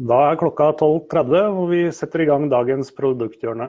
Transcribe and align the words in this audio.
Da 0.00 0.16
er 0.30 0.38
klokka 0.40 0.70
12.30 0.80 1.56
og 1.60 1.66
vi 1.68 1.78
setter 1.92 2.22
i 2.24 2.26
gang 2.30 2.46
dagens 2.48 2.88
produkthjørne. 2.96 3.66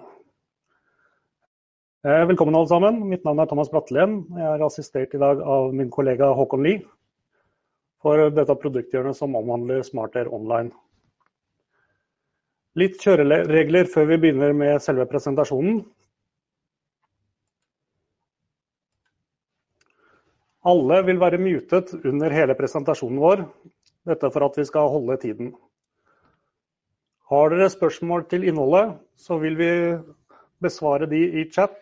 Eh, 2.08 2.22
velkommen 2.30 2.56
alle 2.56 2.70
sammen. 2.70 3.02
Mitt 3.10 3.26
navn 3.28 3.42
er 3.44 3.50
Thomas 3.50 3.68
Brattelien. 3.68 4.14
Jeg 4.38 4.46
er 4.48 4.62
assistert 4.64 5.12
i 5.12 5.20
dag 5.20 5.42
av 5.44 5.74
min 5.76 5.90
kollega 5.92 6.30
Håkon 6.38 6.64
Lie 6.64 6.86
for 8.00 8.32
dette 8.32 8.56
produkthjørnet 8.62 9.18
som 9.18 9.36
omhandler 9.36 9.84
Smartair 9.84 10.30
Online. 10.32 10.72
Litt 12.80 12.96
kjøreregler 13.04 13.90
før 13.92 14.08
vi 14.14 14.20
begynner 14.24 14.56
med 14.56 14.80
selve 14.86 15.04
presentasjonen. 15.12 15.82
Alle 20.64 21.02
vil 21.10 21.20
være 21.20 21.42
mutet 21.44 21.92
under 22.06 22.32
hele 22.32 22.56
presentasjonen 22.56 23.20
vår, 23.20 23.44
dette 24.08 24.32
for 24.32 24.48
at 24.48 24.62
vi 24.62 24.66
skal 24.72 24.88
holde 24.96 25.20
tiden. 25.26 25.52
Har 27.32 27.54
dere 27.54 27.70
spørsmål 27.72 28.26
til 28.28 28.44
innholdet, 28.44 28.98
så 29.16 29.38
vil 29.40 29.54
vi 29.56 29.72
besvare 30.60 31.08
de 31.08 31.22
i 31.40 31.46
chat, 31.48 31.78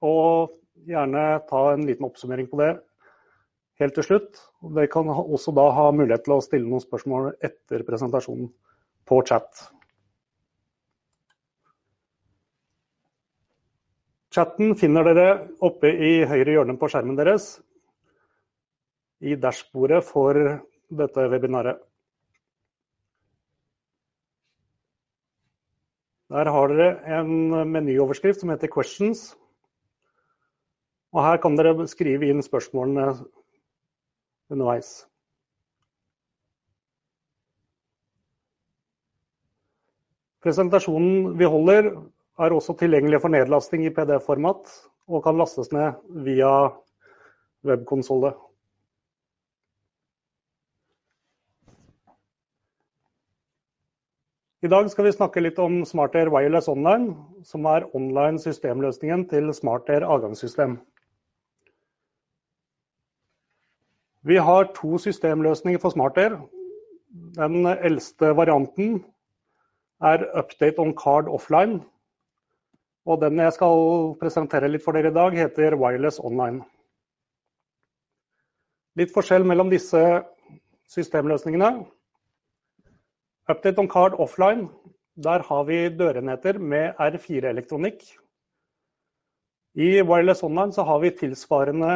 og 0.00 0.54
gjerne 0.88 1.24
ta 1.50 1.60
en 1.74 1.82
liten 1.84 2.06
oppsummering 2.06 2.48
på 2.48 2.62
det 2.62 2.70
helt 3.82 3.92
til 3.98 4.06
slutt. 4.06 4.40
Dere 4.64 4.88
kan 4.88 5.10
også 5.12 5.52
da 5.52 5.66
ha 5.76 5.90
mulighet 5.92 6.24
til 6.24 6.36
å 6.38 6.44
stille 6.44 6.64
noen 6.64 6.80
spørsmål 6.80 7.34
etter 7.44 7.84
presentasjonen 7.84 8.48
på 9.04 9.18
chat. 9.28 9.66
Chatten 14.32 14.72
finner 14.80 15.04
dere 15.10 15.28
oppe 15.64 15.92
i 15.92 16.14
høyre 16.28 16.56
hjørne 16.56 16.76
på 16.80 16.88
skjermen 16.92 17.20
deres, 17.20 17.58
i 19.20 19.36
dashbordet 19.40 20.02
for 20.08 20.40
dette 20.88 21.28
webinaret. 21.32 21.84
Der 26.26 26.48
har 26.50 26.72
dere 26.72 27.20
en 27.20 27.52
menyoverskrift 27.70 28.40
som 28.42 28.50
heter 28.50 28.70
Questions. 28.72 29.28
Og 31.14 31.22
her 31.22 31.38
kan 31.38 31.54
dere 31.58 31.86
skrive 31.86 32.26
inn 32.26 32.42
spørsmålene 32.42 33.12
underveis. 34.50 35.04
Presentasjonen 40.42 41.36
vi 41.38 41.46
holder 41.50 41.92
er 42.42 42.54
også 42.54 42.74
tilgjengelig 42.78 43.22
for 43.22 43.32
nedlasting 43.32 43.86
i 43.86 43.94
PDF-format 43.94 44.68
og 45.06 45.22
kan 45.24 45.38
lastes 45.38 45.70
ned 45.74 45.96
via 46.26 46.50
webkonsolle. 47.66 48.34
I 54.64 54.68
dag 54.72 54.86
skal 54.88 55.04
vi 55.04 55.10
snakke 55.12 55.40
litt 55.42 55.58
om 55.60 55.82
Smartair 55.84 56.30
Wireless 56.32 56.64
Online, 56.72 57.10
som 57.44 57.66
er 57.68 57.84
online 57.92 58.38
systemløsningen 58.40 59.26
til 59.28 59.50
Smartair 59.52 60.06
avgangssystem. 60.08 60.78
Vi 64.24 64.38
har 64.40 64.70
to 64.78 64.96
systemløsninger 64.96 65.82
for 65.82 65.92
Smartair. 65.92 66.38
Den 67.36 67.68
eldste 67.68 68.30
varianten 68.38 69.02
er 70.00 70.24
Update 70.32 70.80
on 70.80 70.94
Card 70.96 71.28
Offline. 71.28 71.82
Og 73.04 73.20
den 73.20 73.36
jeg 73.38 73.52
skal 73.58 74.16
presentere 74.22 74.70
litt 74.72 74.86
for 74.86 74.96
dere 74.96 75.12
i 75.12 75.18
dag 75.18 75.36
heter 75.36 75.76
Wireless 75.76 76.16
Online. 76.16 76.64
Litt 78.96 79.12
forskjell 79.12 79.44
mellom 79.44 79.68
disse 79.68 80.00
systemløsningene. 80.88 81.84
Update 83.48 83.78
on 83.78 83.88
Card 83.88 84.14
Offline, 84.18 84.68
der 85.14 85.38
har 85.38 85.64
vi 85.64 85.76
dørenheter 85.88 86.56
med 86.58 86.96
R4-elektronikk. 86.98 88.00
I 89.78 90.02
Wireless 90.02 90.42
Online 90.42 90.74
så 90.74 90.82
har 90.82 90.98
vi 91.04 91.12
tilsvarende 91.14 91.92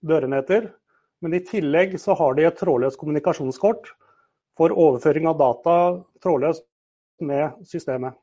dørenheter, 0.00 0.70
men 1.20 1.36
i 1.36 1.42
tillegg 1.44 1.98
så 2.00 2.16
har 2.16 2.38
de 2.38 2.46
et 2.48 2.56
trådløst 2.56 2.96
kommunikasjonskort 3.02 3.92
for 4.56 4.72
overføring 4.72 5.28
av 5.28 5.36
data 5.42 5.76
trådløst 6.24 6.64
med 7.20 7.60
systemet. 7.68 8.16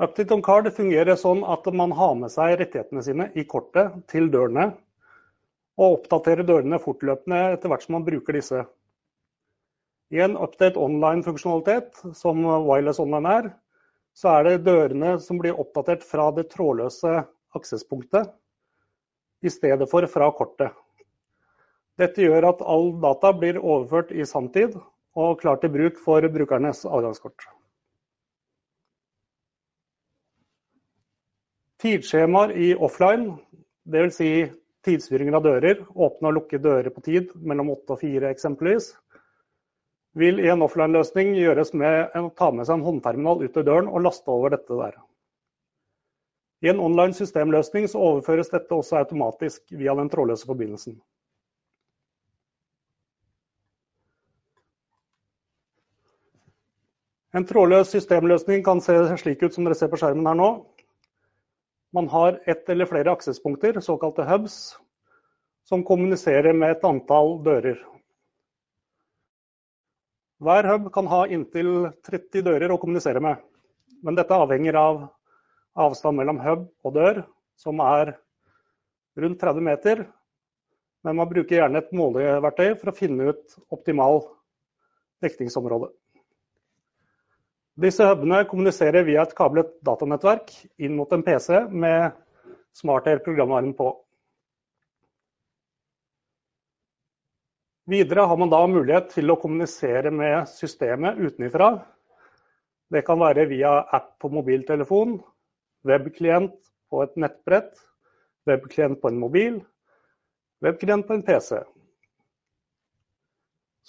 Update 0.00 0.32
on 0.32 0.46
Card 0.46 0.72
fungerer 0.72 1.20
sånn 1.20 1.44
at 1.44 1.68
man 1.74 1.92
har 2.00 2.16
med 2.16 2.32
seg 2.32 2.56
rettighetene 2.62 3.04
sine 3.04 3.28
i 3.36 3.44
kortet 3.44 4.06
til 4.08 4.32
dørene 4.32 4.70
og 5.78 6.00
oppdatere 6.00 6.46
dørene 6.46 6.80
fortløpende 6.82 7.38
etter 7.54 7.70
hvert 7.70 7.84
som 7.86 7.96
man 7.98 8.06
bruker 8.06 8.34
disse. 8.34 8.64
I 10.10 10.22
en 10.24 10.36
update 10.40 10.80
online-funksjonalitet, 10.80 12.00
som 12.16 12.40
Wireless 12.42 13.00
Online 13.02 13.34
er, 13.40 13.50
så 14.16 14.38
er 14.38 14.46
det 14.48 14.64
dørene 14.66 15.18
som 15.22 15.38
blir 15.38 15.58
oppdatert 15.60 16.02
fra 16.06 16.30
det 16.34 16.48
trådløse 16.54 17.20
aksesspunktet, 17.54 18.30
i 19.44 19.50
stedet 19.52 19.86
for 19.90 20.06
fra 20.10 20.32
kortet. 20.34 20.72
Dette 21.98 22.24
gjør 22.24 22.48
at 22.48 22.64
all 22.66 22.92
data 23.02 23.30
blir 23.34 23.60
overført 23.60 24.10
i 24.10 24.26
sanntid 24.26 24.74
og 25.18 25.38
klar 25.40 25.60
til 25.62 25.70
bruk 25.74 25.98
for 26.02 26.26
brukernes 26.34 26.84
adgangskort. 26.86 27.46
Tidsskjemaer 31.78 32.54
i 32.58 32.72
offline, 32.74 33.36
dvs. 33.86 34.16
Si 34.18 34.30
tidsstyringen 34.88 35.36
av 35.36 35.44
dører, 35.44 35.84
åpne 35.94 36.30
og 36.30 36.40
lukke 36.40 36.60
dører 36.64 36.90
på 36.94 37.04
tid 37.04 37.34
mellom 37.38 37.74
8 37.76 37.94
og 37.94 38.00
4 38.02 38.32
eksempelvis, 38.32 38.94
vil 40.18 40.40
i 40.42 40.48
en 40.50 40.64
offline-løsning 40.64 41.34
gjøres 41.36 41.74
med 41.76 42.16
å 42.16 42.30
ta 42.38 42.48
med 42.50 42.66
seg 42.66 42.78
en 42.78 42.86
håndterminal 42.88 43.44
ut 43.44 43.60
av 43.60 43.68
døren 43.68 43.92
og 43.92 44.02
laste 44.06 44.32
over 44.32 44.56
dette 44.56 44.80
der. 44.80 44.96
I 46.64 46.72
en 46.72 46.80
online 46.82 47.14
systemløsning 47.14 47.86
så 47.86 48.00
overføres 48.02 48.50
dette 48.50 48.74
også 48.74 48.98
automatisk 48.98 49.62
via 49.70 49.94
den 49.94 50.10
trådløse 50.10 50.48
forbindelsen. 50.48 50.96
En 57.36 57.44
trådløs 57.46 57.92
systemløsning 57.92 58.64
kan 58.64 58.80
se 58.80 58.96
slik 59.20 59.42
ut 59.44 59.54
som 59.54 59.68
dere 59.68 59.76
ser 59.78 59.92
på 59.92 60.00
skjermen 60.00 60.26
her 60.26 60.38
nå. 60.38 60.48
Man 61.92 62.08
har 62.08 62.40
ett 62.44 62.68
eller 62.68 62.86
flere 62.86 63.10
aksespunkter, 63.10 63.80
såkalte 63.80 64.24
hubs, 64.24 64.78
som 65.64 65.84
kommuniserer 65.84 66.52
med 66.52 66.70
et 66.70 66.84
antall 66.84 67.38
dører. 67.44 67.78
Hver 70.38 70.68
hub 70.68 70.90
kan 70.94 71.08
ha 71.10 71.22
inntil 71.26 71.88
30 72.06 72.44
dører 72.46 72.70
å 72.70 72.78
kommunisere 72.78 73.20
med, 73.24 73.40
men 74.04 74.18
dette 74.18 74.36
avhenger 74.36 74.76
av 74.78 75.00
avstand 75.78 76.20
mellom 76.20 76.38
hub 76.44 76.68
og 76.84 76.94
dør, 76.94 77.22
som 77.58 77.80
er 77.82 78.12
rundt 79.18 79.40
30 79.40 79.64
meter. 79.64 80.04
Men 81.06 81.16
man 81.18 81.30
bruker 81.30 81.56
gjerne 81.56 81.80
et 81.80 81.94
måleverktøy 81.94 82.74
for 82.78 82.90
å 82.90 82.96
finne 82.96 83.32
ut 83.32 83.58
optimal 83.74 84.20
dekningsområde. 85.24 85.88
Disse 87.78 88.02
hubene 88.02 88.40
kommuniserer 88.50 89.04
via 89.06 89.22
et 89.22 89.36
kablet 89.38 89.68
datanettverk 89.86 90.48
inn 90.82 90.96
mot 90.98 91.12
en 91.14 91.22
PC 91.22 91.60
med 91.70 92.16
SmartAir-programvaren 92.74 93.70
på. 93.78 93.92
Videre 97.86 98.26
har 98.26 98.40
man 98.42 98.50
da 98.50 98.64
mulighet 98.66 99.14
til 99.14 99.30
å 99.30 99.38
kommunisere 99.38 100.10
med 100.10 100.50
systemet 100.50 101.22
utenfra. 101.22 101.70
Det 102.90 103.04
kan 103.06 103.22
være 103.22 103.46
via 103.52 103.76
app 103.94 104.16
på 104.18 104.32
mobiltelefon, 104.34 105.20
webklient 105.86 106.58
på 106.90 107.06
et 107.06 107.14
nettbrett, 107.14 107.70
webklient 108.50 108.98
på 108.98 109.12
en 109.12 109.22
mobil, 109.22 109.62
webklient 110.66 111.06
på 111.06 111.14
en 111.14 111.26
PC 111.30 111.62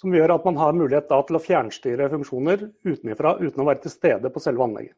som 0.00 0.14
gjør 0.16 0.32
at 0.32 0.46
man 0.48 0.56
har 0.56 0.76
mulighet 0.76 1.10
til 1.10 1.36
å 1.36 1.42
fjernstyre 1.44 2.08
funksjoner 2.12 2.64
utenfra 2.88 3.34
uten 3.42 3.60
å 3.60 3.66
være 3.68 3.82
til 3.84 3.92
stede 3.92 4.32
på 4.32 4.40
selve 4.40 4.64
anlegget. 4.64 4.96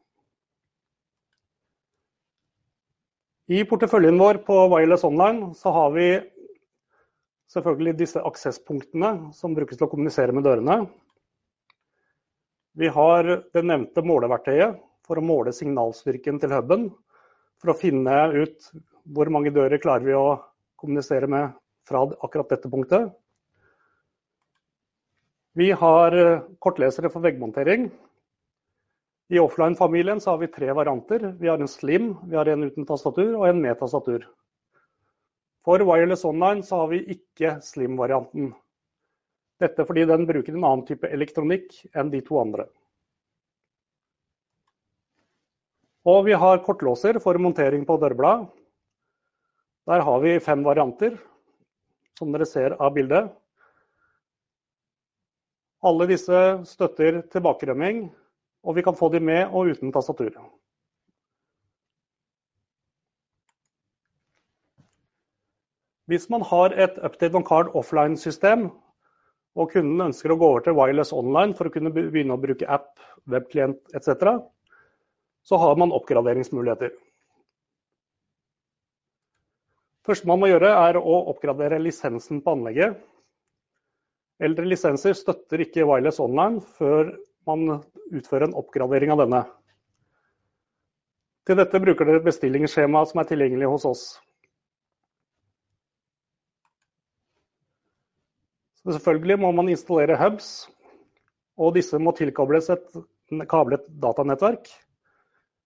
I 3.51 3.65
porteføljen 3.67 4.15
vår 4.21 4.39
på 4.47 4.55
Wireless 4.71 5.03
Online 5.03 5.49
så 5.59 5.73
har 5.75 5.89
vi 5.91 6.07
selvfølgelig 7.51 7.97
disse 7.99 8.21
aksesspunktene 8.23 9.33
som 9.35 9.55
brukes 9.57 9.75
til 9.75 9.89
å 9.89 9.91
kommunisere 9.91 10.31
med 10.31 10.47
dørene. 10.47 10.85
Vi 12.79 12.87
har 12.89 13.27
det 13.53 13.65
nevnte 13.67 14.05
måleverktøyet 14.07 14.79
for 15.03 15.19
å 15.19 15.25
måle 15.25 15.51
signalstyrken 15.53 16.39
til 16.39 16.55
huben. 16.55 16.87
For 17.59 17.73
å 17.73 17.77
finne 17.77 18.15
ut 18.31 18.71
hvor 19.11 19.27
mange 19.31 19.51
dører 19.53 19.83
klarer 19.83 20.07
vi 20.07 20.15
å 20.15 20.39
kommunisere 20.79 21.27
med 21.27 21.51
fra 21.87 22.05
akkurat 22.23 22.55
dette 22.55 22.71
punktet. 22.71 23.11
Vi 25.53 25.71
har 25.71 26.11
eh, 26.11 26.41
kortlesere 26.59 27.09
for 27.13 27.21
veggmontering. 27.21 27.91
I 29.29 29.39
offline-familien 29.39 30.21
har 30.25 30.37
vi 30.37 30.47
tre 30.47 30.73
varianter. 30.73 31.35
Vi 31.39 31.47
har 31.47 31.61
en 31.61 31.67
slim, 31.67 32.15
vi 32.25 32.35
har 32.35 32.49
en 32.49 32.63
uten 32.63 32.85
tastatur 32.89 33.35
og 33.35 33.47
en 33.47 33.61
med 33.61 33.77
tastatur. 33.79 34.25
For 35.63 35.79
Wireless 35.85 36.25
Online 36.25 36.65
har 36.69 36.87
vi 36.89 37.03
ikke 37.15 37.59
slim-varianten. 37.63 38.49
Dette 39.61 39.85
fordi 39.85 40.07
den 40.09 40.25
bruker 40.27 40.57
en 40.57 40.65
annen 40.65 40.87
type 40.87 41.07
elektronikk 41.07 41.77
enn 41.93 42.09
de 42.11 42.23
to 42.25 42.41
andre. 42.41 42.65
Og 46.09 46.25
vi 46.25 46.33
har 46.35 46.63
kortlåser 46.65 47.21
for 47.23 47.37
montering 47.39 47.85
på 47.87 47.95
dørblad. 48.01 48.49
Der 49.87 50.01
har 50.03 50.19
vi 50.19 50.39
fem 50.43 50.65
varianter, 50.65 51.15
som 52.17 52.33
dere 52.33 52.49
ser 52.49 52.75
av 52.81 52.91
bildet. 52.97 53.29
Alle 55.83 56.07
disse 56.07 56.41
støtter 56.67 57.21
tilbakerømming, 57.33 58.05
og 58.63 58.75
vi 58.77 58.83
kan 58.85 58.95
få 58.95 59.09
de 59.11 59.19
med 59.19 59.51
og 59.51 59.73
uten 59.73 59.91
tastatur. 59.91 60.31
Hvis 66.07 66.29
man 66.31 66.43
har 66.47 66.75
et 66.75 66.97
Update 67.03 67.35
on 67.35 67.45
Card 67.47 67.75
offline-system, 67.75 68.69
og 69.55 69.71
kunden 69.71 70.01
ønsker 70.07 70.33
å 70.33 70.39
gå 70.39 70.49
over 70.49 70.63
til 70.65 70.75
wireless 70.77 71.13
online 71.13 71.53
for 71.57 71.69
å 71.69 71.73
kunne 71.73 71.91
begynne 71.93 72.35
å 72.35 72.41
bruke 72.41 72.67
app, 72.67 72.95
webklient 73.29 73.95
etc., 73.95 74.39
så 75.43 75.59
har 75.59 75.75
man 75.79 75.91
oppgraderingsmuligheter. 75.95 76.93
Første 80.07 80.27
man 80.27 80.39
må 80.39 80.49
gjøre 80.51 80.71
er 80.75 80.99
å 80.99 81.17
oppgradere 81.31 81.79
lisensen 81.79 82.41
på 82.43 82.55
anlegget. 82.55 82.97
Eldre 84.41 84.65
lisenser 84.65 85.13
støtter 85.17 85.61
ikke 85.61 85.85
wireless 85.85 86.21
online 86.23 86.63
før 86.77 87.11
man 87.47 87.83
utfører 88.13 88.47
en 88.47 88.57
oppgradering 88.57 89.13
av 89.13 89.21
denne. 89.21 89.43
Til 91.43 91.59
dette 91.59 91.81
bruker 91.83 92.07
dere 92.07 92.21
et 92.21 92.27
bestillingsskjema 92.27 93.03
som 93.09 93.19
er 93.19 93.27
tilgjengelig 93.29 93.69
hos 93.69 93.85
oss. 93.89 94.03
Selvfølgelig 98.83 99.39
må 99.39 99.51
man 99.55 99.69
installere 99.71 100.17
hubs, 100.19 100.67
og 101.59 101.75
disse 101.77 101.99
må 101.99 102.11
tilkables 102.15 102.69
et 102.73 102.97
kablet 103.51 103.85
datanettverk. 104.03 104.67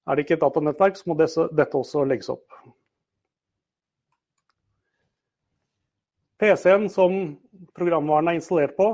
Er 0.08 0.16
det 0.16 0.26
ikke 0.26 0.38
et 0.38 0.44
datanettverk, 0.44 1.00
så 1.00 1.10
må 1.10 1.18
dette 1.18 1.78
også 1.78 2.06
legges 2.06 2.30
opp. 2.34 2.46
PC-en 6.38 6.86
som 6.94 7.18
programvaren 7.78 8.32
er 8.32 8.40
installert 8.40 8.76
på, 8.78 8.92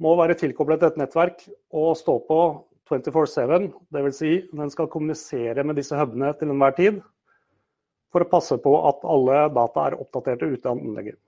må 0.00 0.16
være 0.16 0.38
tilkoblet 0.40 0.84
et 0.86 0.98
nettverk 1.00 1.42
og 1.76 1.94
stå 1.98 2.16
på 2.28 2.40
24-7. 2.90 3.70
Dvs. 3.94 4.18
Si, 4.18 4.36
den 4.50 4.72
skal 4.72 4.90
kommunisere 4.90 5.64
med 5.64 5.78
disse 5.78 5.98
hubene 5.98 6.32
til 6.38 6.50
enhver 6.50 6.76
tid 6.76 7.02
for 8.10 8.24
å 8.24 8.30
passe 8.30 8.56
på 8.62 8.72
at 8.88 9.04
alle 9.06 9.42
data 9.54 9.86
er 9.86 9.98
oppdaterte 10.02 10.48
ute 10.50 10.70
av 10.70 10.78
anlegget. 10.78 11.18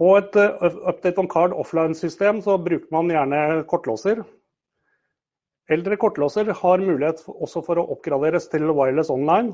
På 0.00 0.14
et 0.16 0.36
eh, 0.40 0.76
Update 0.88 1.20
on 1.20 1.28
Card 1.28 1.52
offline-system 1.52 2.40
så 2.44 2.56
bruker 2.62 2.88
man 2.94 3.10
gjerne 3.12 3.64
kortlåser. 3.68 4.22
Eldre 5.70 5.98
kortlåser 6.00 6.48
har 6.56 6.80
mulighet 6.82 7.20
også 7.30 7.60
for 7.66 7.78
å 7.78 7.84
oppgraderes 7.94 8.48
til 8.50 8.64
wireless 8.70 9.12
online. 9.12 9.52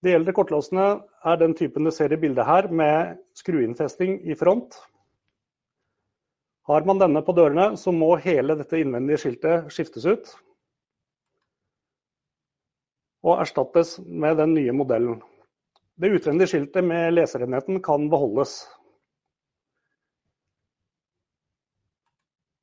De 0.00 0.12
eldre 0.16 0.32
kortlåsene 0.32 0.84
er 1.28 1.40
den 1.40 1.52
typen 1.56 1.84
du 1.84 1.92
ser 1.92 2.12
i 2.12 2.18
bildet 2.20 2.46
her, 2.48 2.70
med 2.72 3.18
skruinnfesting 3.36 4.16
i 4.24 4.36
front. 4.38 4.78
Har 6.70 6.86
man 6.88 7.00
denne 7.02 7.20
på 7.26 7.34
dørene, 7.36 7.74
så 7.76 7.92
må 7.92 8.14
hele 8.24 8.56
dette 8.56 8.80
innvendige 8.80 9.20
skiltet 9.20 9.68
skiftes 9.74 10.06
ut. 10.08 10.32
Og 13.26 13.42
erstattes 13.42 13.98
med 14.00 14.40
den 14.40 14.54
nye 14.56 14.72
modellen. 14.72 15.20
Det 16.00 16.14
utvendige 16.16 16.48
skiltet 16.54 16.86
med 16.86 17.12
leserenheten 17.12 17.82
kan 17.84 18.08
beholdes. 18.08 18.62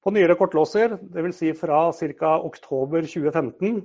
På 0.01 0.13
nyere 0.15 0.37
kortlåser, 0.39 0.95
dvs. 1.03 1.37
Si 1.37 1.53
fra 1.53 1.83
ca. 1.93 2.33
oktober 2.47 3.05
2015, 3.05 3.83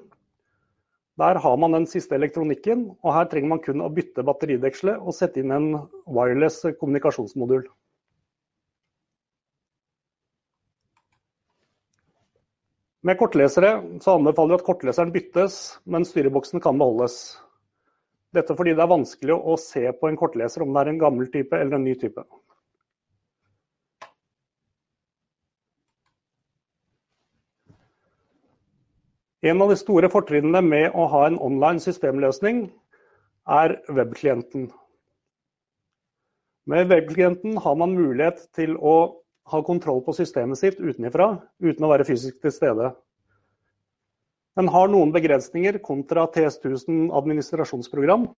der 1.21 1.39
har 1.45 1.57
man 1.61 1.75
den 1.77 1.87
siste 1.87 2.17
elektronikken, 2.17 2.87
og 3.05 3.15
her 3.15 3.29
trenger 3.29 3.53
man 3.53 3.61
kun 3.65 3.85
å 3.85 3.91
bytte 3.93 4.25
batteridekselet 4.25 5.03
og 5.03 5.17
sette 5.17 5.43
inn 5.43 5.53
en 5.53 5.69
wireless 6.09 6.63
kommunikasjonsmodul. 6.81 7.67
Med 13.03 13.19
kortlesere 13.19 13.75
så 14.01 14.15
anbefaler 14.15 14.55
vi 14.55 14.61
at 14.61 14.67
kortleseren 14.67 15.13
byttes, 15.13 15.57
men 15.85 16.07
styreboksen 16.07 16.63
kan 16.63 16.79
beholdes. 16.79 17.17
Dette 18.33 18.55
fordi 18.57 18.77
det 18.79 18.85
er 18.85 18.93
vanskelig 18.95 19.35
å 19.37 19.59
se 19.61 19.83
på 19.99 20.09
en 20.09 20.17
kortleser 20.17 20.63
om 20.65 20.71
det 20.73 20.85
er 20.85 20.93
en 20.93 21.01
gammel 21.03 21.29
type 21.33 21.59
eller 21.59 21.77
en 21.77 21.85
ny 21.85 21.97
type. 21.99 22.23
En 29.43 29.59
av 29.63 29.73
de 29.73 29.75
store 29.75 30.07
fortrinnene 30.07 30.61
med 30.63 30.93
å 30.95 31.09
ha 31.11 31.25
en 31.27 31.37
online 31.43 31.83
systemløsning 31.83 32.69
er 33.51 33.73
webklienten. 33.91 34.69
Med 36.71 36.87
webklienten 36.93 37.57
har 37.65 37.75
man 37.75 37.97
mulighet 37.97 38.45
til 38.55 38.77
å 38.79 38.95
ha 39.51 39.61
kontroll 39.67 39.99
på 40.07 40.15
systemet 40.15 40.61
sitt 40.61 40.79
utenfra, 40.79 41.41
uten 41.59 41.83
å 41.83 41.91
være 41.91 42.07
fysisk 42.07 42.39
til 42.45 42.55
stede. 42.55 42.93
Den 44.55 44.71
har 44.71 44.93
noen 44.93 45.11
begrensninger 45.11 45.81
kontra 45.83 46.29
TS1000 46.31 47.11
administrasjonsprogram. 47.19 48.29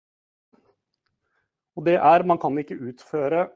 Og 1.77 1.85
det 1.85 1.99
er 2.01 2.25
man 2.25 2.41
kan 2.41 2.57
ikke 2.57 2.81
utføre 2.81 3.51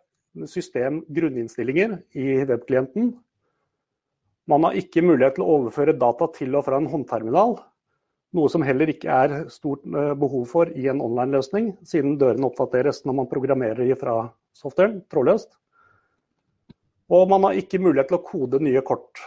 systemgrunninnstillinger 0.52 1.96
i 2.12 2.42
webklienten 2.44 3.14
man 4.48 4.64
har 4.64 4.76
ikke 4.80 5.04
mulighet 5.04 5.36
til 5.36 5.44
å 5.44 5.58
overføre 5.58 5.96
data 6.00 6.28
til 6.34 6.56
og 6.56 6.64
fra 6.66 6.78
en 6.80 6.88
håndterminal, 6.88 7.58
noe 8.36 8.52
som 8.52 8.64
heller 8.64 8.90
ikke 8.92 9.12
er 9.12 9.36
stort 9.52 9.84
eh, 9.88 10.12
behov 10.18 10.44
for 10.50 10.72
i 10.72 10.88
en 10.90 11.00
online-løsning, 11.04 11.72
siden 11.88 12.18
dørene 12.20 12.48
oppdateres 12.48 13.02
når 13.06 13.20
man 13.22 13.30
programmerer 13.30 13.94
fra 14.00 14.18
softwaren 14.56 15.00
trådløst. 15.12 15.50
Og 17.08 17.24
man 17.30 17.46
har 17.46 17.56
ikke 17.56 17.80
mulighet 17.80 18.10
til 18.10 18.18
å 18.18 18.24
kode 18.24 18.60
nye 18.60 18.82
kort. 18.84 19.20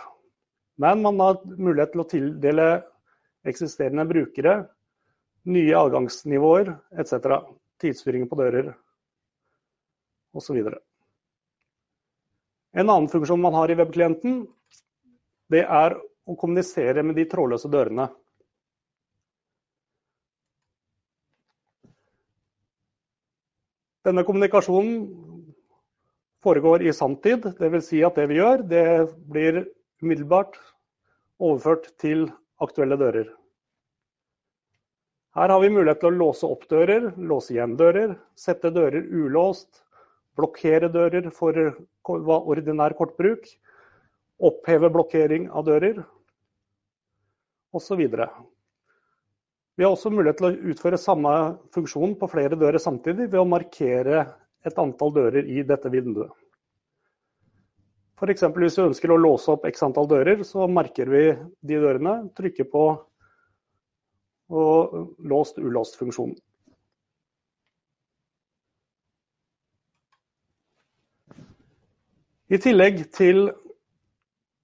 Men 0.81 1.01
man 1.05 1.17
har 1.21 1.41
mulighet 1.57 1.95
til 1.95 2.03
å 2.03 2.09
tildele 2.09 2.67
eksisterende 3.49 4.05
brukere 4.09 4.55
nye 5.49 5.73
adgangsnivåer 5.77 6.69
etc. 7.01 7.41
Tidsstyring 7.81 8.27
på 8.29 8.37
dører 8.37 8.69
osv. 10.37 10.61
En 12.71 12.87
annen 12.87 13.09
funksjon 13.11 13.41
man 13.41 13.57
har 13.57 13.73
i 13.73 13.77
webklienten, 13.81 14.45
det 15.51 15.65
er 15.65 15.97
å 15.99 16.35
kommunisere 16.39 17.03
med 17.03 17.17
de 17.19 17.25
trådløse 17.29 17.69
dørene. 17.71 18.07
Denne 24.07 24.23
kommunikasjonen 24.25 25.03
foregår 26.41 26.87
i 26.87 26.93
sanntid, 26.95 27.45
dvs. 27.59 27.89
Si 27.91 27.99
at 28.05 28.17
det 28.17 28.25
vi 28.31 28.39
gjør, 28.39 28.63
det 28.65 28.85
blir 29.29 29.59
umiddelbart 30.01 30.57
overført 31.41 31.91
til 32.01 32.25
aktuelle 32.61 32.97
dører. 32.97 33.29
Her 35.37 35.53
har 35.53 35.61
vi 35.63 35.69
mulighet 35.71 36.01
til 36.01 36.09
å 36.09 36.17
låse 36.17 36.49
opp 36.49 36.65
dører, 36.71 37.11
låse 37.15 37.53
igjen 37.53 37.77
dører, 37.79 38.17
sette 38.35 38.71
dører 38.73 39.05
ulåst, 39.05 39.83
blokkere 40.35 40.89
dører 40.91 41.29
for 41.35 41.55
ordinær 42.09 42.97
kortbruk, 42.97 43.45
oppheve 44.41 44.89
blokkering 44.93 45.49
av 45.49 45.65
dører 45.67 46.01
osv. 47.71 48.01
Vi 49.75 49.85
har 49.85 49.91
også 49.93 50.11
mulighet 50.13 50.41
til 50.41 50.49
å 50.49 50.71
utføre 50.73 50.99
samme 50.99 51.33
funksjon 51.75 52.17
på 52.19 52.29
flere 52.31 52.57
dører 52.59 52.81
samtidig 52.81 53.29
ved 53.31 53.39
å 53.41 53.47
markere 53.47 54.25
et 54.67 54.77
antall 54.81 55.13
dører 55.15 55.47
i 55.47 55.63
dette 55.65 55.89
vinduet. 55.93 56.31
F.eks. 58.21 58.43
hvis 58.53 58.77
vi 58.77 58.83
ønsker 58.85 59.13
å 59.13 59.17
låse 59.17 59.49
opp 59.49 59.63
x 59.65 59.81
antall 59.81 60.09
dører, 60.09 60.43
så 60.45 60.67
markerer 60.69 61.09
vi 61.09 61.23
de 61.65 61.79
dørene, 61.81 62.19
trykker 62.37 62.67
på 62.69 62.83
og 64.51 65.15
låst 65.31 65.57
ulåst 65.57 65.97
funksjon. 65.97 66.35
I 72.51 72.59
tillegg 72.59 73.05
til 73.15 73.45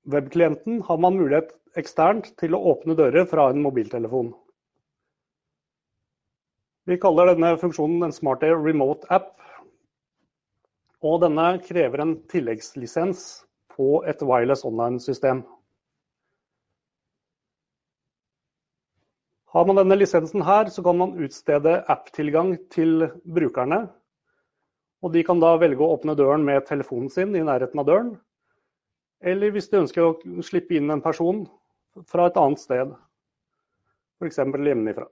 webklienten 0.08 0.82
har 0.88 0.98
man 0.98 1.18
mulighet 1.20 1.52
eksternt 1.78 2.32
til 2.40 2.56
å 2.56 2.62
åpne 2.74 2.96
dører 2.98 3.28
fra 3.30 3.50
en 3.52 3.62
mobiltelefon. 3.64 4.32
Vi 6.88 6.96
kaller 7.04 7.34
denne 7.34 7.58
funksjonen 7.60 8.08
en 8.08 8.16
SmartAir 8.16 8.56
Remote 8.64 9.10
App. 9.12 9.34
Og 11.04 11.20
denne 11.22 11.58
krever 11.62 12.02
en 12.02 12.16
tilleggslisens 12.32 13.26
på 13.76 14.00
et 14.08 14.24
wireless 14.24 14.64
online-system. 14.66 15.44
Har 19.52 19.68
man 19.68 19.78
denne 19.80 19.98
lisensen 20.00 20.44
her, 20.48 20.72
så 20.72 20.84
kan 20.84 20.98
man 21.00 21.16
utstede 21.24 21.82
app-tilgang 21.92 22.56
til 22.74 23.06
brukerne. 23.24 23.84
Og 25.04 25.14
de 25.14 25.24
kan 25.28 25.40
da 25.44 25.54
velge 25.60 25.84
å 25.84 25.94
åpne 25.96 26.16
døren 26.18 26.44
med 26.48 26.66
telefonen 26.68 27.12
sin 27.14 27.36
i 27.36 27.44
nærheten 27.46 27.84
av 27.84 27.88
døren. 27.88 28.10
Eller 29.22 29.52
hvis 29.52 29.70
de 29.72 29.82
ønsker 29.82 30.06
å 30.06 30.42
slippe 30.46 30.78
inn 30.78 30.92
en 30.94 31.02
person 31.02 31.46
fra 32.06 32.28
et 32.30 32.38
annet 32.38 32.62
sted, 32.62 32.92
f.eks. 34.22 34.38
hjemmefra. 34.38 35.08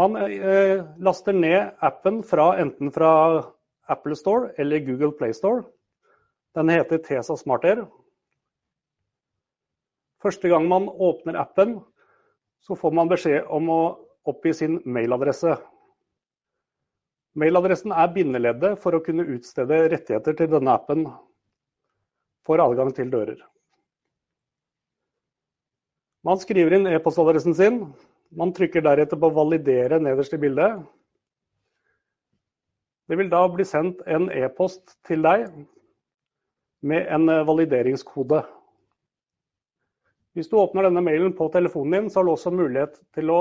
Man 0.00 0.16
eh, 0.16 0.80
laster 1.02 1.36
ned 1.36 1.74
appen 1.84 2.22
fra, 2.24 2.54
enten 2.62 2.92
fra 2.94 3.10
Apple 3.90 4.16
Store 4.16 4.52
eller 4.56 4.80
Google 4.86 5.12
Play 5.12 5.34
Store. 5.36 5.66
Den 6.56 6.70
heter 6.72 7.02
Tesa 7.04 7.36
SmartAir. 7.36 7.84
Første 10.22 10.48
gang 10.48 10.68
man 10.68 10.88
åpner 10.88 11.36
appen, 11.40 11.80
så 12.64 12.76
får 12.76 12.96
man 12.96 13.10
beskjed 13.12 13.48
om 13.48 13.68
å 13.72 13.82
oppgi 14.28 14.52
sin 14.56 14.80
mailadresse. 14.84 15.56
Mailadressen 17.38 17.92
er 17.94 18.10
bindeleddet 18.10 18.80
for 18.82 18.96
å 18.96 19.02
kunne 19.04 19.26
utstede 19.36 19.84
rettigheter 19.92 20.34
til 20.34 20.50
denne 20.50 20.72
appen 20.74 21.04
for 22.46 22.62
adgang 22.62 22.90
til 22.96 23.10
dører. 23.12 23.38
Man 26.26 26.40
skriver 26.42 26.74
inn 26.76 26.88
e-postadressen 26.90 27.54
sin. 27.56 27.84
Man 28.36 28.52
trykker 28.54 28.82
deretter 28.82 29.16
på 29.16 29.30
'validere' 29.30 30.00
nederst 30.02 30.34
i 30.34 30.40
bildet. 30.42 30.82
Det 33.08 33.16
vil 33.18 33.30
da 33.30 33.46
bli 33.48 33.64
sendt 33.64 34.02
en 34.06 34.28
e-post 34.30 34.98
til 35.06 35.22
deg 35.22 35.46
med 36.82 37.06
en 37.14 37.26
valideringskode. 37.46 38.42
Hvis 40.34 40.50
du 40.50 40.58
åpner 40.60 40.86
denne 40.86 41.02
mailen 41.02 41.32
på 41.34 41.48
telefonen 41.50 41.92
din, 41.92 42.10
så 42.10 42.20
har 42.20 42.24
du 42.24 42.32
også 42.34 42.52
mulighet 42.54 43.00
til 43.14 43.30
å 43.30 43.40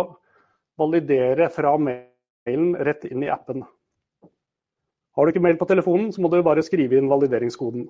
validere 0.77 1.49
fra 1.53 1.75
mailen 1.77 2.73
rett 2.75 3.05
inn 3.05 3.23
i 3.23 3.29
appen. 3.29 3.65
Har 5.19 5.27
du 5.27 5.33
ikke 5.33 5.41
mail 5.43 5.57
på 5.59 5.65
telefonen, 5.67 6.13
så 6.15 6.21
må 6.23 6.29
du 6.31 6.37
bare 6.39 6.61
skrive 6.63 6.95
inn 6.95 7.09
valideringskoden. 7.11 7.81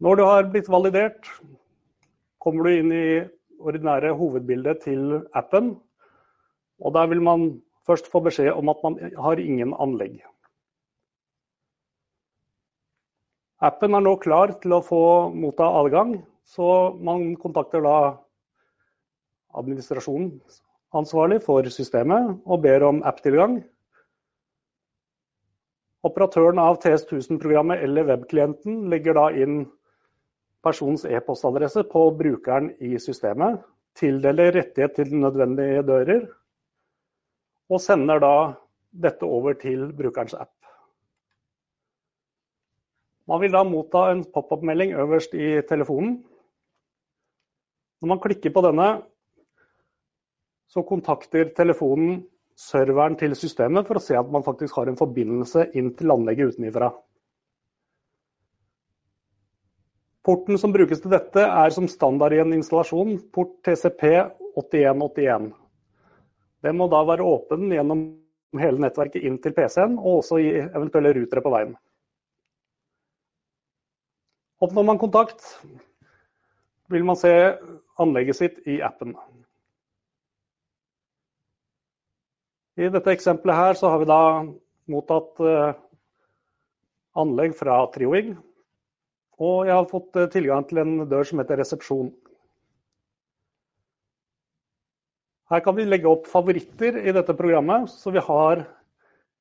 Når 0.00 0.16
du 0.16 0.22
har 0.24 0.46
blitt 0.48 0.70
validert, 0.72 1.28
kommer 2.40 2.64
du 2.64 2.72
inn 2.72 2.94
i 2.96 3.08
ordinære 3.60 4.14
hovedbildet 4.16 4.80
til 4.86 5.18
appen. 5.36 5.74
Og 6.80 6.94
der 6.96 7.10
vil 7.12 7.20
man 7.26 7.44
først 7.84 8.08
få 8.08 8.22
beskjed 8.24 8.54
om 8.54 8.72
at 8.72 8.80
man 8.86 8.96
har 9.26 9.42
ingen 9.42 9.74
anlegg. 9.76 10.22
Appen 13.60 13.92
er 13.92 14.06
nå 14.06 14.14
klar 14.24 14.54
til 14.62 14.78
å 14.78 14.80
få 14.88 15.02
motta 15.36 15.68
adgang, 15.82 16.16
så 16.48 16.96
man 16.96 17.34
kontakter 17.36 17.84
da 17.84 17.98
administrasjonen 19.52 20.32
ansvarlig 20.96 21.42
for 21.44 21.66
systemet 21.72 22.38
og 22.46 22.62
ber 22.64 22.84
om 22.86 23.02
app-tilgang. 23.06 23.60
Operatøren 26.06 26.60
av 26.62 26.78
TS1000-programmet 26.82 27.82
eller 27.84 28.06
webklienten 28.08 28.86
legger 28.92 29.18
da 29.18 29.26
inn 29.34 29.64
persons 30.64 31.04
e-postadresse 31.04 31.84
på 31.90 32.04
brukeren 32.18 32.70
i 32.80 32.94
systemet, 33.02 33.58
tildeler 33.98 34.54
rettighet 34.54 34.94
til 34.98 35.16
nødvendige 35.18 35.82
dører, 35.86 36.22
og 37.68 37.82
sender 37.82 38.22
da 38.22 38.34
dette 38.94 39.26
over 39.26 39.58
til 39.58 39.90
brukerens 39.96 40.36
app. 40.38 40.54
Man 43.28 43.42
vil 43.42 43.52
da 43.52 43.60
motta 43.66 44.06
en 44.12 44.22
pop-up-melding 44.24 44.94
øverst 44.96 45.34
i 45.36 45.58
telefonen. 45.68 46.22
Når 48.00 48.08
man 48.08 48.20
klikker 48.22 48.54
på 48.54 48.62
denne, 48.64 48.86
så 50.68 50.84
kontakter 50.86 51.50
telefonen 51.56 52.22
serveren 52.58 53.16
til 53.18 53.36
systemet 53.38 53.86
for 53.88 53.98
å 53.98 54.02
se 54.02 54.16
at 54.18 54.30
man 54.32 54.44
faktisk 54.46 54.76
har 54.80 54.90
en 54.90 54.98
forbindelse 54.98 55.70
inn 55.78 55.92
til 55.96 56.12
anlegget 56.12 56.54
utenifra. 56.54 56.90
Porten 60.28 60.58
som 60.60 60.74
brukes 60.74 61.00
til 61.00 61.12
dette 61.14 61.40
er 61.40 61.72
som 61.72 61.86
standard 61.88 62.34
i 62.36 62.42
en 62.42 62.52
installasjon, 62.52 63.14
port 63.32 63.54
TCP 63.64 64.02
8181. 64.60 65.52
Den 66.66 66.76
må 66.76 66.88
da 66.92 67.00
være 67.06 67.24
åpen 67.24 67.70
gjennom 67.72 68.02
hele 68.58 68.82
nettverket 68.82 69.24
inn 69.24 69.38
til 69.40 69.54
PC-en, 69.56 69.96
og 69.96 70.20
også 70.20 70.40
i 70.42 70.50
eventuelle 70.66 71.14
rutere 71.16 71.44
på 71.44 71.52
veien. 71.54 71.72
Oppnår 74.58 74.84
man 74.84 75.00
kontakt, 75.00 75.44
vil 76.90 77.06
man 77.06 77.16
se 77.16 77.32
anlegget 78.02 78.36
sitt 78.36 78.60
i 78.66 78.80
appen. 78.82 79.14
I 82.78 82.86
dette 82.94 83.10
eksempelet 83.10 83.58
her 83.58 83.74
så 83.74 83.90
har 83.90 83.98
vi 83.98 84.06
da 84.06 84.22
mottatt 84.92 85.40
eh, 85.42 85.78
anlegg 87.18 87.56
fra 87.58 87.80
Trioing, 87.90 88.36
Og 89.38 89.66
jeg 89.66 89.74
har 89.74 89.88
fått 89.90 90.16
eh, 90.18 90.28
tilgang 90.30 90.66
til 90.68 90.78
en 90.84 90.92
dør 91.10 91.26
som 91.26 91.42
heter 91.42 91.58
resepsjon. 91.58 92.12
Her 95.50 95.62
kan 95.64 95.74
vi 95.74 95.88
legge 95.88 96.10
opp 96.10 96.26
favoritter 96.30 97.00
i 97.02 97.14
dette 97.16 97.34
programmet, 97.34 97.88
så 97.90 98.12
vi 98.14 98.22
har 98.22 98.62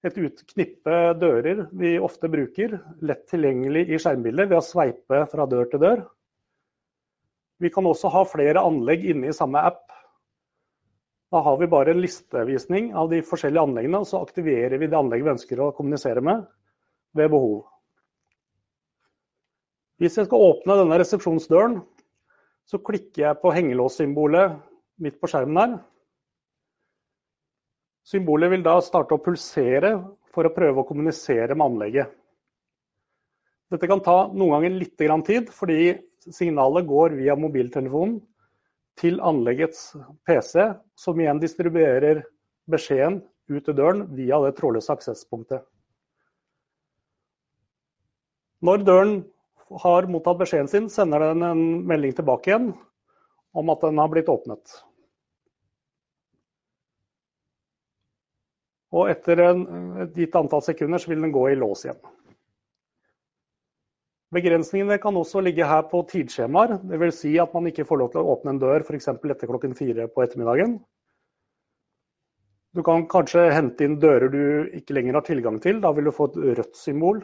et 0.08 0.18
knippe 0.54 0.98
dører 1.20 1.66
vi 1.78 1.98
ofte 2.00 2.30
bruker, 2.32 2.78
lett 3.06 3.26
tilgjengelig 3.30 3.86
i 3.92 4.00
skjermbildet 4.00 4.50
ved 4.50 4.58
å 4.58 4.66
sveipe 4.66 5.26
fra 5.30 5.46
dør 5.50 5.70
til 5.70 5.84
dør. 5.84 6.06
Vi 7.62 7.70
kan 7.74 7.86
også 7.90 8.10
ha 8.14 8.24
flere 8.30 8.66
anlegg 8.66 9.06
inne 9.12 9.30
i 9.30 9.36
samme 9.36 9.62
app. 9.68 9.97
Da 11.32 11.42
har 11.44 11.58
vi 11.60 11.68
bare 11.68 11.92
en 11.92 12.02
listevisning 12.02 12.94
av 12.96 13.10
de 13.12 13.20
forskjellige 13.26 13.66
anleggene, 13.68 14.00
og 14.00 14.08
så 14.08 14.22
aktiverer 14.24 14.80
vi 14.80 14.88
det 14.88 14.96
anlegget 14.96 15.28
vi 15.28 15.34
ønsker 15.34 15.62
å 15.64 15.74
kommunisere 15.76 16.24
med 16.24 16.46
ved 17.18 17.34
behov. 17.34 17.66
Hvis 19.98 20.16
jeg 20.20 20.30
skal 20.30 20.46
åpne 20.46 20.78
denne 20.80 21.00
resepsjonsdøren, 21.02 21.80
så 22.68 22.80
klikker 22.84 23.24
jeg 23.24 23.40
på 23.42 23.52
hengelåssymbolet 23.56 24.60
midt 25.04 25.18
på 25.20 25.30
skjermen 25.32 25.60
her. 25.60 25.76
Symbolet 28.08 28.54
vil 28.54 28.64
da 28.64 28.78
starte 28.86 29.18
å 29.18 29.24
pulsere 29.24 29.98
for 30.32 30.48
å 30.48 30.54
prøve 30.56 30.80
å 30.80 30.88
kommunisere 30.88 31.58
med 31.58 31.66
anlegget. 31.66 32.14
Dette 33.74 33.90
kan 33.90 34.00
ta 34.00 34.30
noen 34.32 34.54
ganger 34.54 34.78
litt 34.78 34.96
tid, 35.28 35.50
fordi 35.52 35.98
signalet 36.32 36.88
går 36.88 37.18
via 37.20 37.36
mobiltelefonen 37.36 38.22
til 38.98 39.20
anleggets 39.22 39.92
PC, 40.28 40.72
som 40.98 41.20
igjen 41.22 41.42
distribuerer 41.42 42.24
beskjeden 42.70 43.22
ut 43.48 43.64
til 43.64 43.78
døren 43.78 44.06
via 44.18 44.40
det 44.44 44.56
trådløse 44.58 44.92
aksesspunktet. 44.94 45.64
Når 48.66 48.84
døren 48.84 49.16
har 49.84 50.08
mottatt 50.10 50.40
beskjeden 50.42 50.70
sin, 50.72 50.90
sender 50.90 51.30
den 51.30 51.46
en 51.46 51.64
melding 51.88 52.16
tilbake 52.18 52.50
igjen 52.52 52.72
om 53.58 53.70
at 53.74 53.84
den 53.86 54.02
har 54.02 54.10
blitt 54.12 54.30
åpnet. 54.32 54.80
Og 58.96 59.12
etter 59.12 59.42
et 59.44 60.16
gitt 60.16 60.36
antall 60.40 60.64
sekunder 60.64 61.04
vil 61.10 61.22
den 61.22 61.34
gå 61.36 61.50
i 61.52 61.58
lås 61.60 61.86
igjen. 61.86 62.00
Begrensningene 64.36 64.98
kan 65.00 65.16
også 65.16 65.40
ligge 65.40 65.66
her 65.68 65.86
på 65.88 66.02
tidsskjemaer. 66.10 66.82
Dvs. 66.84 67.22
Si 67.22 67.38
at 67.40 67.54
man 67.56 67.70
ikke 67.70 67.86
får 67.88 68.02
lov 68.02 68.12
til 68.12 68.22
å 68.22 68.34
åpne 68.34 68.56
en 68.56 68.60
dør 68.60 68.84
f.eks. 68.84 69.08
etter 69.16 69.48
klokken 69.48 69.76
fire 69.78 70.10
på 70.12 70.26
ettermiddagen. 70.26 70.78
Du 72.76 72.84
kan 72.84 73.08
kanskje 73.10 73.48
hente 73.56 73.88
inn 73.88 73.96
dører 74.04 74.28
du 74.30 74.42
ikke 74.76 74.98
lenger 74.98 75.18
har 75.18 75.26
tilgang 75.30 75.62
til. 75.64 75.80
Da 75.82 75.94
vil 75.96 76.10
du 76.10 76.14
få 76.14 76.28
et 76.28 76.38
rødt 76.60 76.76
symbol. 76.76 77.24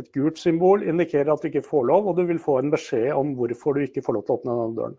Et 0.00 0.08
gult 0.14 0.40
symbol 0.40 0.86
indikerer 0.88 1.34
at 1.34 1.44
du 1.44 1.50
ikke 1.50 1.66
får 1.66 1.84
lov, 1.90 2.08
og 2.08 2.16
du 2.16 2.24
vil 2.24 2.40
få 2.40 2.56
en 2.62 2.72
beskjed 2.72 3.12
om 3.12 3.34
hvorfor 3.36 3.76
du 3.76 3.84
ikke 3.84 4.02
får 4.06 4.16
lov 4.16 4.24
til 4.24 4.34
å 4.34 4.40
åpne 4.40 4.56
denne 4.56 4.78
døren. 4.78 4.98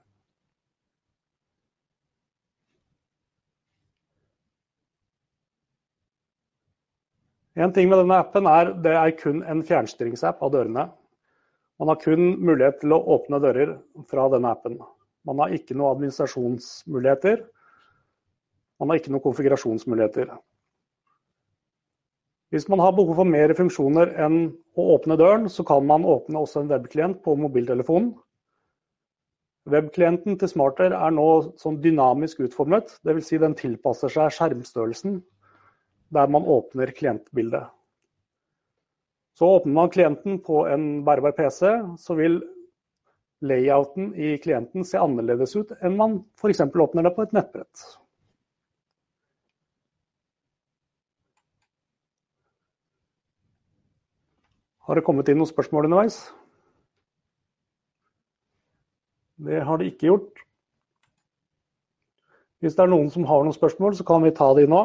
En 7.62 7.74
ting 7.74 7.92
med 7.92 8.00
denne 8.02 8.18
appen 8.24 8.48
er 8.50 8.72
det 8.82 8.94
er 8.98 9.12
kun 9.20 9.44
en 9.46 9.62
fjernstyringsapp 9.66 10.40
av 10.42 10.54
dørene. 10.56 10.88
Man 11.82 11.92
har 11.92 12.00
kun 12.02 12.36
mulighet 12.42 12.80
til 12.82 12.96
å 12.96 13.02
åpne 13.16 13.42
dører 13.44 13.76
fra 14.10 14.28
denne 14.34 14.50
appen. 14.56 14.80
Man 15.30 15.42
har 15.44 15.54
ikke 15.54 15.76
noen 15.78 15.98
administrasjonsmuligheter. 15.98 17.44
Man 18.82 18.90
har 18.90 18.98
ikke 18.98 19.14
noen 19.14 19.26
konfigurasjonsmuligheter. 19.28 20.32
Hvis 22.52 22.66
man 22.72 22.82
har 22.84 22.96
behov 22.98 23.22
for 23.22 23.30
mer 23.30 23.54
funksjoner 23.56 24.10
enn 24.26 24.40
å 24.76 24.88
åpne 24.96 25.16
døren, 25.22 25.46
så 25.48 25.64
kan 25.68 25.86
man 25.88 26.08
åpne 26.08 26.42
også 26.42 26.64
en 26.64 26.72
webklient 26.74 27.22
på 27.24 27.38
mobiltelefonen. 27.40 28.16
Webklienten 29.70 30.40
til 30.42 30.50
Smarter 30.50 30.96
er 30.98 31.14
nå 31.14 31.28
sånn 31.62 31.78
dynamisk 31.84 32.42
utformet, 32.42 32.90
dvs. 33.06 33.30
Si 33.30 33.38
den 33.40 33.54
tilpasser 33.56 34.10
seg 34.10 34.34
skjermstørrelsen 34.34 35.22
der 36.12 36.28
man 36.28 36.44
åpner 36.44 36.92
klientbildet. 36.96 37.70
Så 39.38 39.48
åpner 39.48 39.74
man 39.74 39.90
klienten 39.90 40.40
på 40.44 40.66
en 40.68 41.06
bærbar 41.06 41.32
PC, 41.32 41.72
så 41.98 42.16
vil 42.20 42.42
layouten 43.42 44.12
i 44.16 44.36
klienten 44.38 44.86
se 44.86 45.00
annerledes 45.02 45.56
ut 45.56 45.72
enn 45.82 45.98
man 45.98 46.20
f.eks. 46.38 46.62
åpner 46.62 47.08
det 47.08 47.16
på 47.16 47.26
et 47.26 47.34
nettbrett. 47.34 47.86
Har 54.86 55.00
det 55.00 55.06
kommet 55.08 55.30
inn 55.32 55.40
noen 55.40 55.50
spørsmål 55.50 55.88
underveis? 55.88 56.20
Det 59.42 59.62
har 59.66 59.80
det 59.80 59.94
ikke 59.94 60.10
gjort. 60.10 60.42
Hvis 62.62 62.76
det 62.78 62.84
er 62.84 62.92
noen 62.92 63.08
som 63.10 63.24
har 63.26 63.46
noen 63.46 63.56
spørsmål, 63.56 63.96
så 63.98 64.06
kan 64.06 64.22
vi 64.26 64.34
ta 64.38 64.52
de 64.58 64.68
nå. 64.70 64.82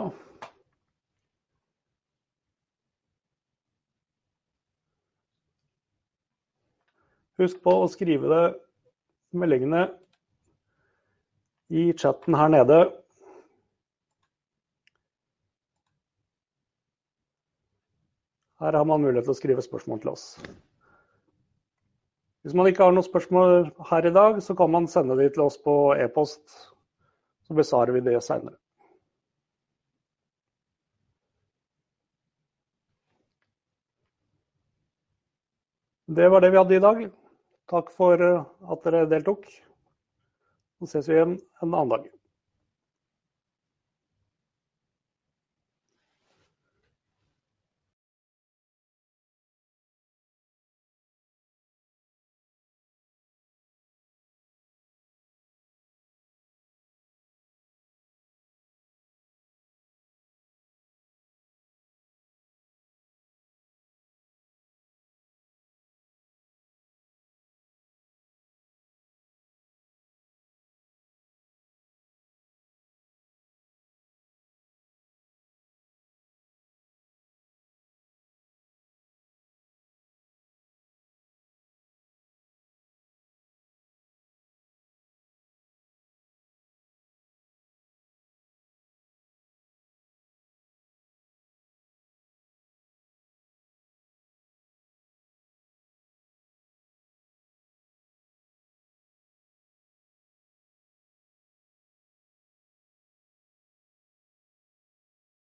Husk 7.37 7.59
på 7.61 7.73
å 7.83 7.89
skrive 7.93 8.29
det 8.33 8.45
meldingene 9.37 9.83
i 11.69 11.91
chatten 11.93 12.37
her 12.39 12.49
nede. 12.49 12.79
Her 18.57 18.73
har 18.73 18.87
man 18.89 19.03
mulighet 19.05 19.27
til 19.29 19.35
å 19.35 19.37
skrive 19.37 19.65
spørsmål 19.65 20.01
til 20.01 20.15
oss. 20.15 20.25
Hvis 22.47 22.55
man 22.57 22.71
ikke 22.71 22.87
har 22.87 22.95
noen 22.95 23.05
spørsmål 23.05 23.67
her 23.91 24.07
i 24.09 24.15
dag, 24.15 24.41
så 24.41 24.55
kan 24.57 24.73
man 24.73 24.89
sende 24.89 25.19
de 25.19 25.27
til 25.29 25.45
oss 25.45 25.59
på 25.61 25.75
e-post. 26.01 26.41
Så 27.45 27.59
besvarer 27.59 27.93
vi 27.93 28.05
det 28.07 28.17
senere. 28.25 28.57
Det 36.07 36.31
var 36.31 36.41
det 36.41 36.55
vi 36.55 36.63
hadde 36.63 36.77
i 36.77 36.81
dag. 36.81 37.07
Takk 37.67 37.91
for 37.91 38.21
at 38.23 38.85
dere 38.87 39.07
deltok. 39.11 39.49
Så 40.79 40.87
ses 40.91 41.09
vi 41.11 41.17
igjen 41.17 41.33
en 41.65 41.73
annen 41.75 41.95
dag. 41.97 42.05